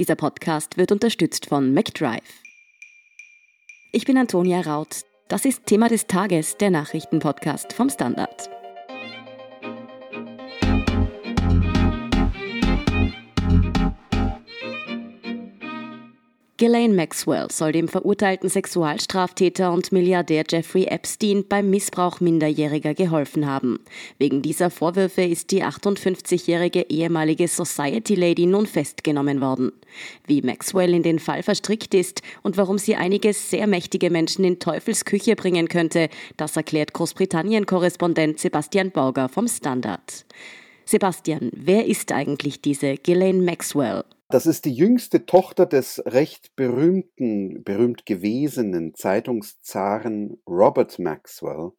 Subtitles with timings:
[0.00, 2.22] Dieser Podcast wird unterstützt von McDrive.
[3.92, 5.02] Ich bin Antonia Raut.
[5.28, 8.48] Das ist Thema des Tages, der Nachrichtenpodcast vom Standard.
[16.60, 23.78] Ghislaine Maxwell soll dem verurteilten Sexualstraftäter und Milliardär Jeffrey Epstein beim Missbrauch Minderjähriger geholfen haben.
[24.18, 29.72] Wegen dieser Vorwürfe ist die 58-jährige ehemalige Society Lady nun festgenommen worden.
[30.26, 34.58] Wie Maxwell in den Fall verstrickt ist und warum sie einige sehr mächtige Menschen in
[34.58, 40.26] Teufels Küche bringen könnte, das erklärt Großbritannien-Korrespondent Sebastian Bauger vom Standard.
[40.84, 44.04] Sebastian, wer ist eigentlich diese Ghislaine Maxwell?
[44.30, 51.72] Das ist die jüngste Tochter des recht berühmten, berühmt gewesenen Zeitungszaren Robert Maxwell,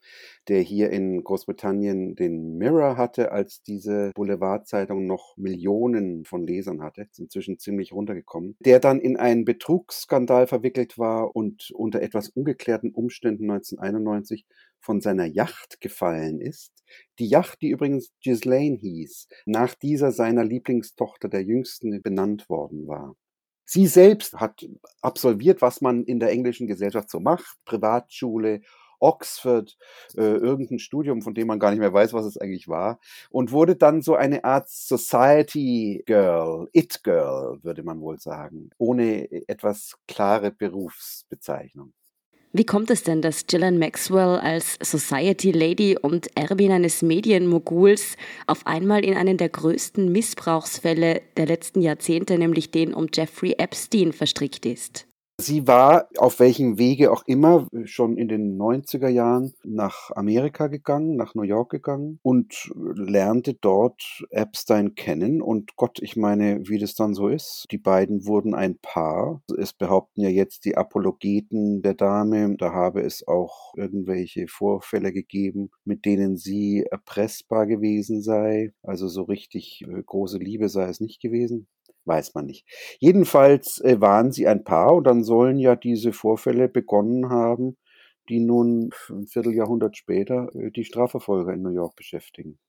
[0.51, 7.03] der hier in Großbritannien den Mirror hatte, als diese Boulevardzeitung noch Millionen von Lesern hatte,
[7.03, 12.91] ist inzwischen ziemlich runtergekommen, der dann in einen Betrugsskandal verwickelt war und unter etwas ungeklärten
[12.91, 14.45] Umständen 1991
[14.81, 16.73] von seiner Yacht gefallen ist.
[17.17, 23.15] Die Yacht, die übrigens Ghislaine hieß, nach dieser seiner Lieblingstochter der jüngsten benannt worden war.
[23.63, 24.67] Sie selbst hat
[25.01, 28.63] absolviert, was man in der englischen Gesellschaft so macht, Privatschule,
[29.01, 29.77] Oxford,
[30.15, 32.99] äh, irgendein Studium, von dem man gar nicht mehr weiß, was es eigentlich war,
[33.29, 39.29] und wurde dann so eine Art Society Girl, It Girl, würde man wohl sagen, ohne
[39.47, 41.93] etwas klare Berufsbezeichnung.
[42.53, 48.67] Wie kommt es denn, dass Gillian Maxwell als Society Lady und Erbin eines Medienmoguls auf
[48.67, 54.65] einmal in einen der größten Missbrauchsfälle der letzten Jahrzehnte, nämlich den um Jeffrey Epstein, verstrickt
[54.65, 55.07] ist?
[55.41, 61.15] Sie war auf welchem Wege auch immer schon in den 90er Jahren nach Amerika gegangen,
[61.15, 65.41] nach New York gegangen und lernte dort Epstein kennen.
[65.41, 67.65] Und Gott, ich meine, wie das dann so ist.
[67.71, 69.41] Die beiden wurden ein Paar.
[69.57, 75.71] Es behaupten ja jetzt die Apologeten der Dame, da habe es auch irgendwelche Vorfälle gegeben,
[75.85, 78.73] mit denen sie erpressbar gewesen sei.
[78.83, 81.67] Also so richtig äh, große Liebe sei es nicht gewesen
[82.05, 82.65] weiß man nicht.
[82.99, 87.77] Jedenfalls äh, waren sie ein Paar und dann sollen ja diese Vorfälle begonnen haben,
[88.29, 92.59] die nun ein Vierteljahrhundert später äh, die Strafverfolger in New York beschäftigen.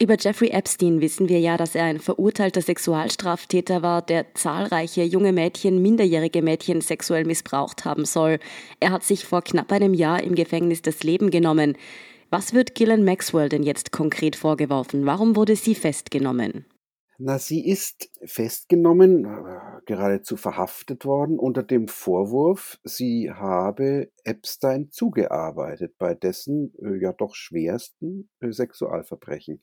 [0.00, 5.32] Über Jeffrey Epstein wissen wir ja, dass er ein verurteilter Sexualstraftäter war, der zahlreiche junge
[5.32, 8.38] Mädchen, minderjährige Mädchen sexuell missbraucht haben soll.
[8.78, 11.76] Er hat sich vor knapp einem Jahr im Gefängnis das Leben genommen.
[12.30, 15.04] Was wird Gillian Maxwell denn jetzt konkret vorgeworfen?
[15.04, 16.64] Warum wurde sie festgenommen?
[17.20, 25.94] Na, sie ist festgenommen, äh, geradezu verhaftet worden unter dem Vorwurf, sie habe Epstein zugearbeitet
[25.98, 29.60] bei dessen äh, ja doch schwersten äh, Sexualverbrechen.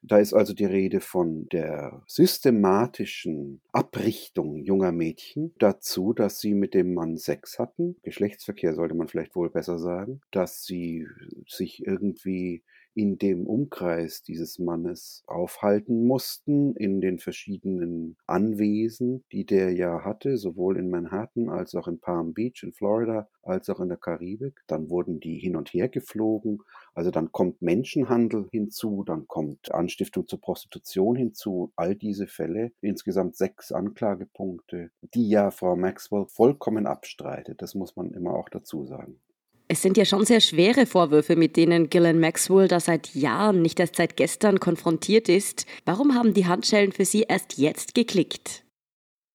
[0.00, 6.72] Da ist also die Rede von der systematischen Abrichtung junger Mädchen dazu, dass sie mit
[6.72, 11.06] dem Mann Sex hatten, Geschlechtsverkehr sollte man vielleicht wohl besser sagen, dass sie
[11.46, 12.62] sich irgendwie
[12.96, 20.38] in dem Umkreis dieses Mannes aufhalten mussten, in den verschiedenen Anwesen, die der ja hatte,
[20.38, 24.62] sowohl in Manhattan als auch in Palm Beach in Florida, als auch in der Karibik.
[24.66, 26.62] Dann wurden die hin und her geflogen.
[26.94, 31.72] Also dann kommt Menschenhandel hinzu, dann kommt Anstiftung zur Prostitution hinzu.
[31.76, 37.60] All diese Fälle, insgesamt sechs Anklagepunkte, die ja Frau Maxwell vollkommen abstreitet.
[37.60, 39.20] Das muss man immer auch dazu sagen.
[39.68, 43.80] Es sind ja schon sehr schwere Vorwürfe, mit denen Gillian Maxwell da seit Jahren, nicht
[43.80, 45.66] erst seit gestern konfrontiert ist.
[45.84, 48.64] Warum haben die Handschellen für Sie erst jetzt geklickt?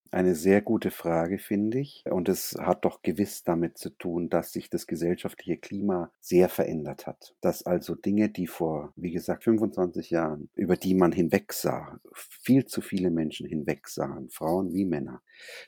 [0.09, 2.03] Eine sehr gute Frage, finde ich.
[2.09, 7.07] Und es hat doch gewiss damit zu tun, dass sich das gesellschaftliche Klima sehr verändert
[7.07, 7.35] hat.
[7.41, 12.79] Dass also Dinge, die vor, wie gesagt, 25 Jahren, über die man hinwegsah, viel zu
[12.79, 15.21] viele Menschen hinwegsahen, Frauen wie Männer,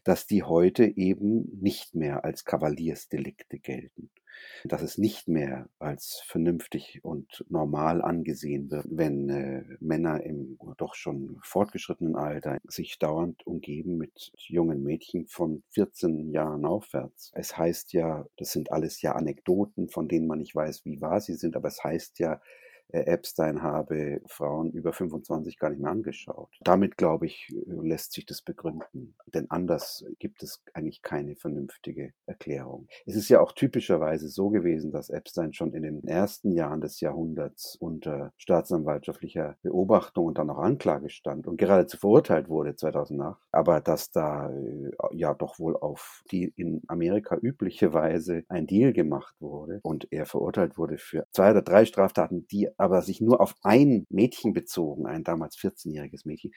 [0.06, 4.10] dass die heute eben nicht mehr als Kavaliersdelikte gelten
[4.66, 10.96] dass es nicht mehr als vernünftig und normal angesehen wird, wenn äh, Männer im doch
[10.96, 17.32] schon fortgeschrittenen Alter sich dauernd umgeben mit jungen Mädchen von 14 Jahren aufwärts.
[17.34, 21.22] Es heißt ja, das sind alles ja Anekdoten, von denen man nicht weiß, wie wahr
[21.22, 22.42] sie sind, aber es heißt ja,
[22.90, 26.50] Epstein habe Frauen über 25 gar nicht mehr angeschaut.
[26.62, 29.16] Damit, glaube ich, lässt sich das begründen.
[29.34, 32.88] Denn anders gibt es eigentlich keine vernünftige Erklärung.
[33.06, 37.00] Es ist ja auch typischerweise so gewesen, dass Epstein schon in den ersten Jahren des
[37.00, 43.42] Jahrhunderts unter staatsanwaltschaftlicher Beobachtung und dann auch Anklage stand und geradezu verurteilt wurde 2008.
[43.52, 48.94] Aber dass da äh, ja doch wohl auf die in Amerika übliche Weise ein Deal
[48.94, 53.42] gemacht wurde und er verurteilt wurde für zwei oder drei Straftaten, die aber sich nur
[53.42, 56.52] auf ein Mädchen bezogen, ein damals 14-jähriges Mädchen,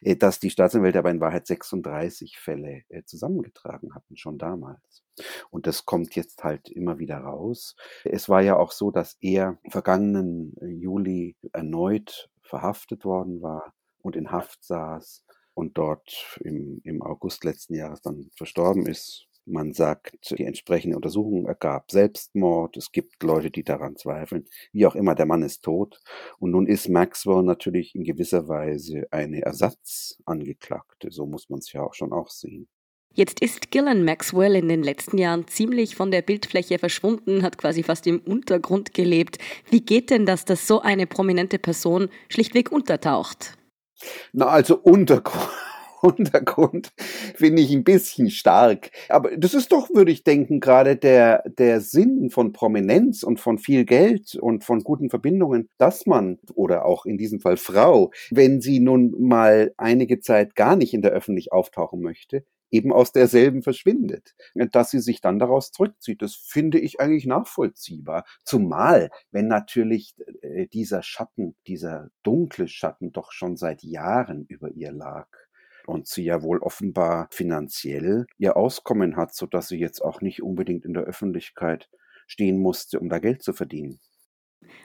[0.00, 5.04] äh, dass die Staatsanwälte aber in Wahrheit 36 Fälle äh, zusammengetragen hatten, schon damals.
[5.50, 7.76] Und das kommt jetzt halt immer wieder raus.
[8.04, 14.16] Es war ja auch so, dass er vergangenen äh, Juli erneut verhaftet worden war und
[14.16, 15.24] in Haft saß
[15.54, 19.27] und dort im, im August letzten Jahres dann verstorben ist.
[19.48, 22.76] Man sagt, die entsprechende Untersuchung ergab Selbstmord.
[22.76, 24.46] Es gibt Leute, die daran zweifeln.
[24.72, 26.00] Wie auch immer, der Mann ist tot.
[26.38, 31.10] Und nun ist Maxwell natürlich in gewisser Weise eine Ersatzangeklagte.
[31.10, 32.68] So muss man es ja auch schon auch sehen.
[33.14, 37.82] Jetzt ist Gillan Maxwell in den letzten Jahren ziemlich von der Bildfläche verschwunden, hat quasi
[37.82, 39.38] fast im Untergrund gelebt.
[39.70, 43.56] Wie geht denn das, dass so eine prominente Person schlichtweg untertaucht?
[44.32, 45.48] Na, also Untergrund.
[46.02, 46.92] Untergrund
[47.34, 48.90] finde ich ein bisschen stark.
[49.08, 53.58] Aber das ist doch, würde ich denken, gerade der, der Sinn von Prominenz und von
[53.58, 58.60] viel Geld und von guten Verbindungen, dass man, oder auch in diesem Fall Frau, wenn
[58.60, 63.62] sie nun mal einige Zeit gar nicht in der Öffentlich auftauchen möchte, eben aus derselben
[63.62, 66.22] verschwindet, dass sie sich dann daraus zurückzieht.
[66.22, 68.24] Das finde ich eigentlich nachvollziehbar.
[68.44, 74.92] Zumal, wenn natürlich äh, dieser Schatten, dieser dunkle Schatten doch schon seit Jahren über ihr
[74.92, 75.28] lag
[75.88, 80.42] und sie ja wohl offenbar finanziell ihr Auskommen hat, so dass sie jetzt auch nicht
[80.42, 81.88] unbedingt in der Öffentlichkeit
[82.26, 83.98] stehen musste, um da Geld zu verdienen.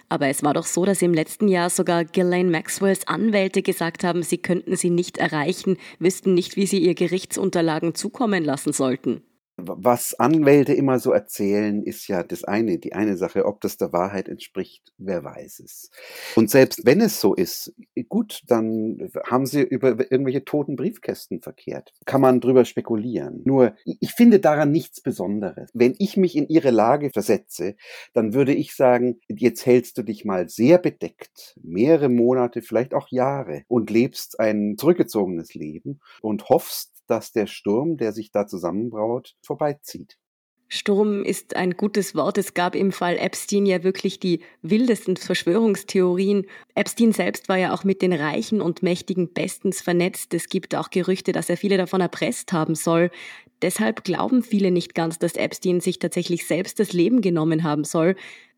[0.07, 4.23] Aber es war doch so, dass im letzten Jahr sogar Ghislaine Maxwells Anwälte gesagt haben,
[4.23, 9.23] sie könnten sie nicht erreichen, wüssten nicht, wie sie ihr Gerichtsunterlagen zukommen lassen sollten.
[9.55, 13.45] Was Anwälte immer so erzählen, ist ja das eine, die eine Sache.
[13.45, 15.91] Ob das der Wahrheit entspricht, wer weiß es.
[16.35, 17.71] Und selbst wenn es so ist,
[18.09, 21.94] gut, dann haben sie über irgendwelche toten Briefkästen verkehrt.
[22.05, 23.41] Kann man drüber spekulieren.
[23.45, 25.69] Nur, ich finde daran nichts Besonderes.
[25.73, 27.75] Wenn ich mich in ihre Lage versetze,
[28.13, 33.09] dann würde ich sagen, jetzt hältst du dich mal sehr bedeckt, mehrere Monate, vielleicht auch
[33.09, 39.35] Jahre und lebst ein zurückgezogenes Leben und hoffst, dass der Sturm, der sich da zusammenbraut,
[39.41, 40.17] vorbeizieht.
[40.75, 42.39] Sturm ist ein gutes Wort.
[42.39, 46.47] Es gab im Fall Epstein ja wirklich die wildesten Verschwörungstheorien.
[46.73, 50.33] Epstein selbst war ja auch mit den Reichen und Mächtigen bestens vernetzt.
[50.33, 53.11] Es gibt auch Gerüchte, dass er viele davon erpresst haben soll.
[53.61, 58.15] Deshalb glauben viele nicht ganz, dass Epstein sich tatsächlich selbst das Leben genommen haben soll.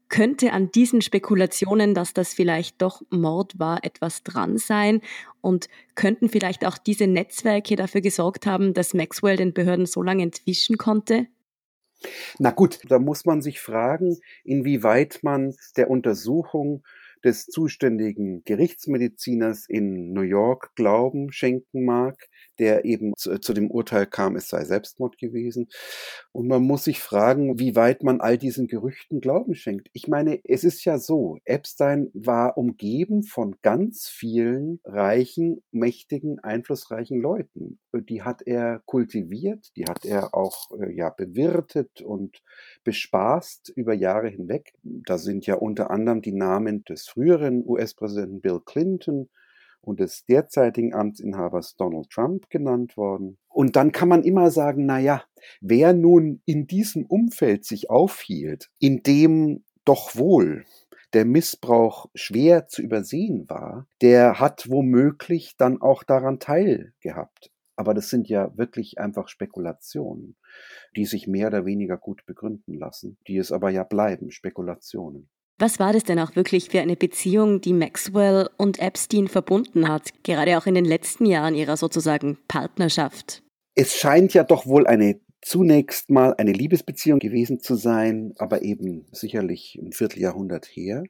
[0.10, 5.02] Könnte an diesen Spekulationen, dass das vielleicht doch Mord war, etwas dran sein?
[5.42, 10.24] Und könnten vielleicht auch diese Netzwerke dafür gesorgt haben, dass Maxwell den Behörden so lange
[10.24, 11.28] entwischen konnte?
[12.40, 16.84] Na gut, da muss man sich fragen, inwieweit man der Untersuchung
[17.24, 22.16] des zuständigen Gerichtsmediziners in New York Glauben schenken mag,
[22.60, 25.68] der eben zu, zu, dem Urteil kam, es sei Selbstmord gewesen.
[26.32, 29.90] Und man muss sich fragen, wie weit man all diesen Gerüchten Glauben schenkt.
[29.94, 37.22] Ich meine, es ist ja so, Epstein war umgeben von ganz vielen reichen, mächtigen, einflussreichen
[37.22, 37.80] Leuten.
[37.94, 42.42] Die hat er kultiviert, die hat er auch äh, ja bewirtet und
[42.84, 44.74] bespaßt über Jahre hinweg.
[44.84, 49.30] Da sind ja unter anderem die Namen des früheren US-Präsidenten Bill Clinton,
[49.86, 53.38] und des derzeitigen Amtsinhabers Donald Trump genannt worden.
[53.48, 55.24] Und dann kann man immer sagen, na ja,
[55.62, 60.66] wer nun in diesem Umfeld sich aufhielt, in dem doch wohl
[61.14, 67.52] der Missbrauch schwer zu übersehen war, der hat womöglich dann auch daran teilgehabt.
[67.78, 70.36] Aber das sind ja wirklich einfach Spekulationen,
[70.96, 75.30] die sich mehr oder weniger gut begründen lassen, die es aber ja bleiben, Spekulationen.
[75.58, 80.10] Was war das denn auch wirklich für eine Beziehung, die Maxwell und Epstein verbunden hat,
[80.24, 83.42] gerade auch in den letzten Jahren ihrer sozusagen Partnerschaft?
[83.74, 89.06] Es scheint ja doch wohl eine zunächst mal eine Liebesbeziehung gewesen zu sein, aber eben
[89.12, 91.04] sicherlich ein Vierteljahrhundert her.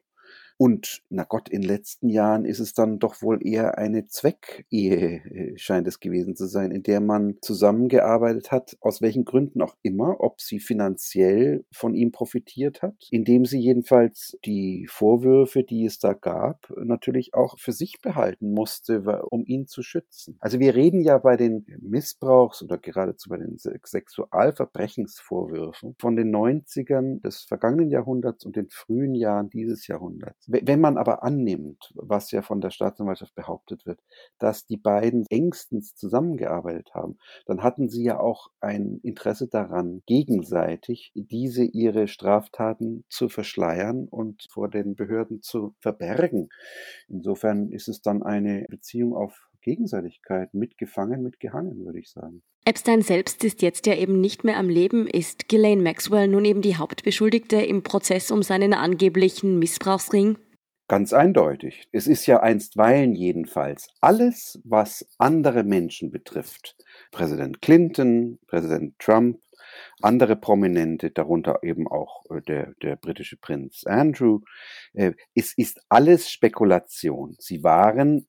[0.58, 5.22] Und na Gott, in den letzten Jahren ist es dann doch wohl eher eine Zweckehe,
[5.26, 9.76] äh, scheint es gewesen zu sein, in der man zusammengearbeitet hat, aus welchen Gründen auch
[9.82, 16.00] immer, ob sie finanziell von ihm profitiert hat, indem sie jedenfalls die Vorwürfe, die es
[16.00, 20.38] da gab, natürlich auch für sich behalten musste, um ihn zu schützen.
[20.40, 27.22] Also wir reden ja bei den Missbrauchs- oder geradezu bei den Sexualverbrechensvorwürfen von den 90ern
[27.22, 30.45] des vergangenen Jahrhunderts und den frühen Jahren dieses Jahrhunderts.
[30.48, 34.00] Wenn man aber annimmt, was ja von der Staatsanwaltschaft behauptet wird,
[34.40, 41.12] dass die beiden engstens zusammengearbeitet haben, dann hatten sie ja auch ein Interesse daran, gegenseitig
[41.16, 46.50] diese ihre Straftaten zu verschleiern und vor den Behörden zu verbergen.
[47.08, 52.44] Insofern ist es dann eine Beziehung auf Gegenseitigkeit, mitgefangen, mitgehangen, würde ich sagen.
[52.66, 55.08] Epstein selbst ist jetzt ja eben nicht mehr am Leben.
[55.08, 60.38] Ist Ghislaine Maxwell nun eben die Hauptbeschuldigte im Prozess um seinen angeblichen Missbrauchsring?
[60.88, 61.88] Ganz eindeutig.
[61.92, 66.76] Es ist ja einstweilen jedenfalls alles, was andere Menschen betrifft.
[67.12, 69.40] Präsident Clinton, Präsident Trump,
[70.02, 74.42] andere Prominente, darunter eben auch äh, der, der britische Prinz Andrew.
[74.94, 77.36] Äh, es ist alles Spekulation.
[77.40, 78.28] Sie waren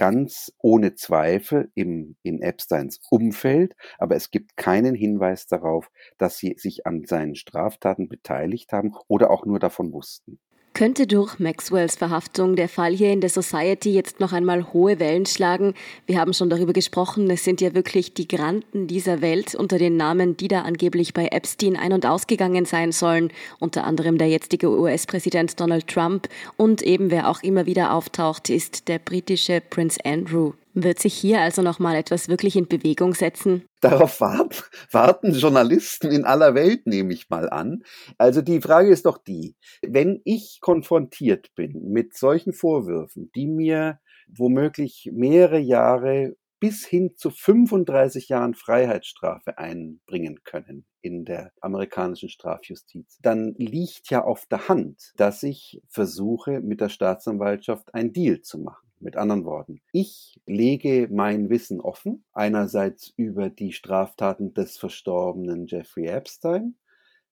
[0.00, 6.54] ganz ohne Zweifel im, in Epsteins Umfeld, aber es gibt keinen Hinweis darauf, dass sie
[6.56, 10.40] sich an seinen Straftaten beteiligt haben oder auch nur davon wussten.
[10.72, 15.26] Könnte durch Maxwells Verhaftung der Fall hier in der Society jetzt noch einmal hohe Wellen
[15.26, 15.74] schlagen?
[16.06, 19.96] Wir haben schon darüber gesprochen, es sind ja wirklich die Granden dieser Welt unter den
[19.96, 24.70] Namen, die da angeblich bei Epstein ein- und ausgegangen sein sollen, unter anderem der jetzige
[24.70, 30.52] US-Präsident Donald Trump und eben wer auch immer wieder auftaucht, ist der britische Prince Andrew.
[30.72, 33.64] Wird sich hier also nochmal etwas wirklich in Bewegung setzen?
[33.80, 37.82] Darauf warten Journalisten in aller Welt, nehme ich mal an.
[38.18, 43.98] Also die Frage ist doch die, wenn ich konfrontiert bin mit solchen Vorwürfen, die mir
[44.28, 53.18] womöglich mehrere Jahre bis hin zu 35 Jahren Freiheitsstrafe einbringen können in der amerikanischen Strafjustiz,
[53.22, 58.58] dann liegt ja auf der Hand, dass ich versuche, mit der Staatsanwaltschaft ein Deal zu
[58.58, 58.89] machen.
[59.02, 66.06] Mit anderen Worten, ich lege mein Wissen offen, einerseits über die Straftaten des verstorbenen Jeffrey
[66.06, 66.76] Epstein,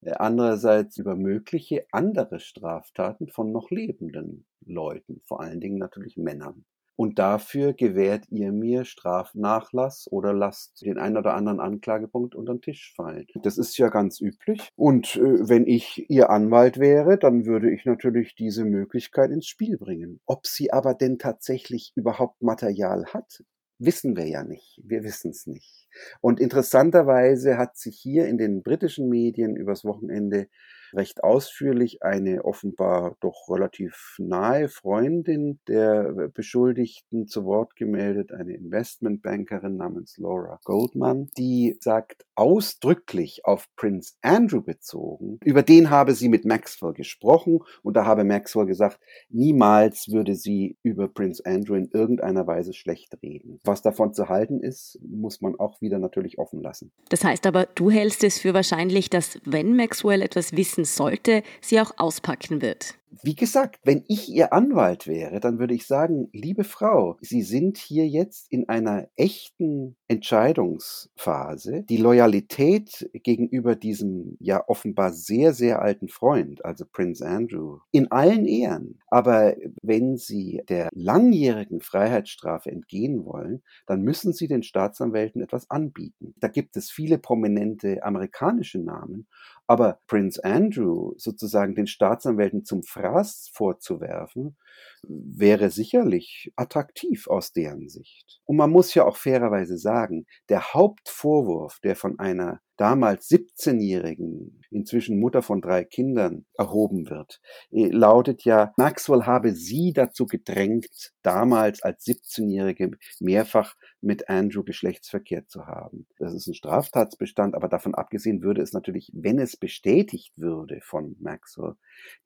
[0.01, 6.65] äh, andererseits über mögliche andere Straftaten von noch lebenden Leuten, vor allen Dingen natürlich Männern.
[6.99, 12.61] Und dafür gewährt ihr mir Strafnachlass oder lasst den einen oder anderen Anklagepunkt unter den
[12.61, 13.25] Tisch fallen.
[13.45, 14.71] Das ist ja ganz üblich.
[14.75, 19.79] Und äh, wenn ich ihr Anwalt wäre, dann würde ich natürlich diese Möglichkeit ins Spiel
[19.79, 20.19] bringen.
[20.27, 23.45] Ob sie aber denn tatsächlich überhaupt Material hat,
[23.79, 24.81] wissen wir ja nicht.
[24.83, 25.89] Wir wissen es nicht.
[26.21, 30.49] Und interessanterweise hat sich hier in den britischen Medien übers Wochenende
[30.95, 39.77] recht ausführlich eine offenbar doch relativ nahe Freundin der Beschuldigten zu Wort gemeldet, eine Investmentbankerin
[39.77, 46.45] namens Laura Goldman, die sagt ausdrücklich auf Prince Andrew bezogen, über den habe sie mit
[46.45, 52.47] Maxwell gesprochen und da habe Maxwell gesagt, niemals würde sie über Prince Andrew in irgendeiner
[52.47, 53.59] Weise schlecht reden.
[53.65, 56.93] Was davon zu halten ist, muss man auch wieder natürlich offen lassen.
[57.09, 61.43] Das heißt aber, du hältst es für wahrscheinlich, dass wenn Maxwell etwas wissen wissen sollte,
[61.61, 62.95] sie auch auspacken wird.
[63.23, 67.79] Wie gesagt, wenn ich Ihr Anwalt wäre, dann würde ich sagen, liebe Frau, Sie sind
[67.79, 71.85] hier jetzt in einer echten Entscheidungsphase.
[71.89, 78.47] Die Loyalität gegenüber diesem ja offenbar sehr, sehr alten Freund, also Prince Andrew, in allen
[78.47, 79.01] Ehren.
[79.09, 86.35] Aber wenn Sie der langjährigen Freiheitsstrafe entgehen wollen, dann müssen Sie den Staatsanwälten etwas anbieten.
[86.39, 89.27] Da gibt es viele prominente amerikanische Namen,
[89.67, 94.57] aber Prince Andrew sozusagen den Staatsanwälten zum Fraß vorzuwerfen,
[95.03, 98.41] wäre sicherlich attraktiv aus deren Sicht.
[98.45, 105.19] Und man muss ja auch fairerweise sagen, der Hauptvorwurf, der von einer damals 17-Jährigen, inzwischen
[105.19, 111.83] Mutter von drei Kindern, erhoben wird, äh, lautet ja, Maxwell habe sie dazu gedrängt, damals
[111.83, 116.07] als 17-Jährige mehrfach mit Andrew Geschlechtsverkehr zu haben.
[116.19, 121.17] Das ist ein Straftatsbestand, aber davon abgesehen würde es natürlich, wenn es bestätigt würde von
[121.19, 121.75] Maxwell,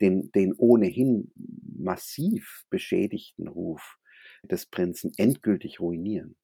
[0.01, 1.33] den, den ohnehin
[1.79, 3.97] massiv beschädigten Ruf
[4.45, 6.37] des Prinzen endgültig ruinieren.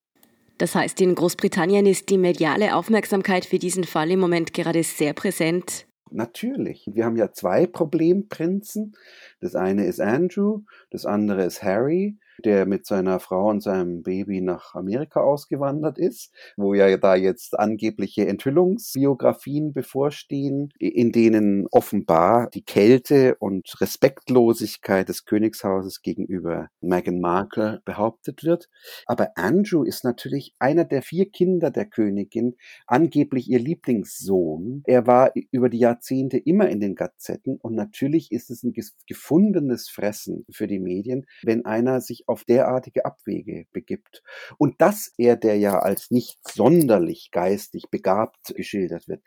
[0.58, 5.12] Das heißt, in Großbritannien ist die mediale Aufmerksamkeit für diesen Fall im Moment gerade sehr
[5.12, 5.86] präsent.
[6.10, 6.90] Natürlich.
[6.92, 8.96] Wir haben ja zwei Problemprinzen.
[9.40, 14.40] Das eine ist Andrew, das andere ist Harry der mit seiner Frau und seinem Baby
[14.40, 22.62] nach Amerika ausgewandert ist, wo ja da jetzt angebliche Enthüllungsbiografien bevorstehen, in denen offenbar die
[22.62, 28.68] Kälte und Respektlosigkeit des Königshauses gegenüber Meghan Markle behauptet wird.
[29.07, 34.83] Aber Andrew ist natürlich einer der vier Kinder der Königin, angeblich ihr Lieblingssohn.
[34.87, 38.75] Er war über die Jahrzehnte immer in den Gazetten und natürlich ist es ein
[39.07, 44.23] gefundenes Fressen für die Medien, wenn einer sich auf derartige Abwege begibt.
[44.58, 49.23] Und dass er, der ja als nicht sonderlich geistig begabt geschildert wird,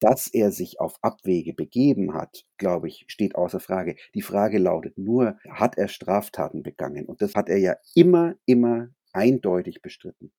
[0.00, 3.96] dass er sich auf Abwege begeben hat, glaube ich, steht außer Frage.
[4.14, 7.06] Die Frage lautet nur, hat er Straftaten begangen?
[7.06, 10.32] Und das hat er ja immer, immer eindeutig bestritten.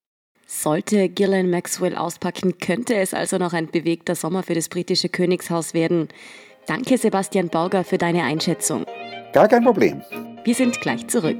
[0.46, 5.74] Sollte Gillian Maxwell auspacken, könnte es also noch ein bewegter Sommer für das britische Königshaus
[5.74, 6.08] werden.
[6.68, 8.86] Danke, Sebastian Borger, für deine Einschätzung.
[9.34, 10.02] Gar kein Problem.
[10.46, 11.40] Wir sind gleich zurück.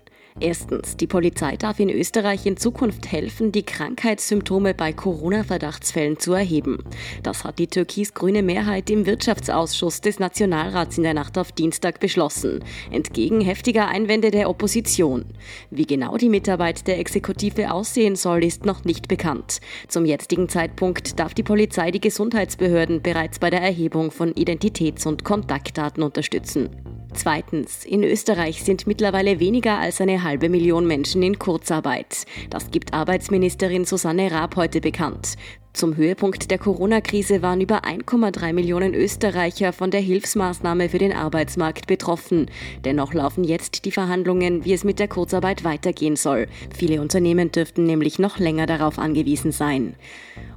[0.39, 6.79] Erstens, die Polizei darf in Österreich in Zukunft helfen, die Krankheitssymptome bei Corona-Verdachtsfällen zu erheben.
[7.21, 12.63] Das hat die türkis-grüne Mehrheit im Wirtschaftsausschuss des Nationalrats in der Nacht auf Dienstag beschlossen,
[12.91, 15.25] entgegen heftiger Einwände der Opposition.
[15.69, 19.59] Wie genau die Mitarbeit der Exekutive aussehen soll, ist noch nicht bekannt.
[19.87, 25.23] Zum jetzigen Zeitpunkt darf die Polizei die Gesundheitsbehörden bereits bei der Erhebung von Identitäts- und
[25.23, 26.69] Kontaktdaten unterstützen.
[27.13, 32.25] Zweitens, in Österreich sind mittlerweile weniger als eine halbe Million Menschen in Kurzarbeit.
[32.49, 35.35] Das gibt Arbeitsministerin Susanne Raab heute bekannt.
[35.73, 41.87] Zum Höhepunkt der Corona-Krise waren über 1,3 Millionen Österreicher von der Hilfsmaßnahme für den Arbeitsmarkt
[41.87, 42.51] betroffen.
[42.83, 46.47] Dennoch laufen jetzt die Verhandlungen, wie es mit der Kurzarbeit weitergehen soll.
[46.75, 49.95] Viele Unternehmen dürften nämlich noch länger darauf angewiesen sein.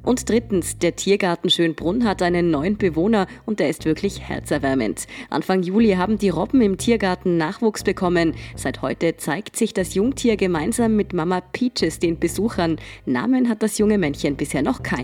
[0.02, 5.06] Und drittens, der Tiergarten Schönbrunn hat einen neuen Bewohner und der ist wirklich herzerwärmend.
[5.30, 8.34] Anfang Juli haben die Robben im Tiergarten Nachwuchs bekommen.
[8.56, 12.76] Seit heute zeigt sich das Jungtier gemeinsam mit Mama Peaches den Besuchern.
[13.06, 15.03] Namen hat das junge Männchen bisher noch keinen.